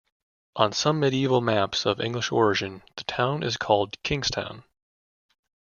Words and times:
On 0.55 0.73
some 0.73 0.99
medieval 0.99 1.41
maps 1.41 1.85
of 1.85 2.01
English 2.01 2.31
origin 2.31 2.81
the 2.97 3.03
town 3.03 3.43
is 3.43 3.55
called 3.55 4.01
Kingstown. 4.01 4.63